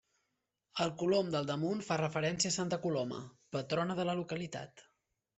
[0.83, 3.19] El colom del damunt fa referència a santa Coloma,
[3.57, 4.83] patrona de la localitat.